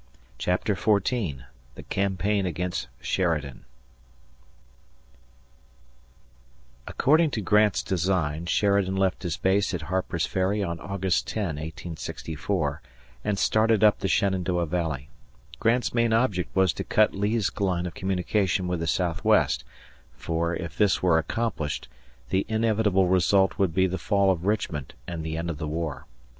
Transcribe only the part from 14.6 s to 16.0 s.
Valley. Grant's